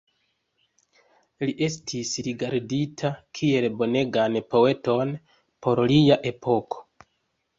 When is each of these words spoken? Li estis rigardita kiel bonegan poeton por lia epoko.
Li 1.49 1.53
estis 1.65 2.13
rigardita 2.27 3.11
kiel 3.39 3.67
bonegan 3.81 4.37
poeton 4.55 5.13
por 5.67 5.83
lia 5.93 6.17
epoko. 6.31 6.83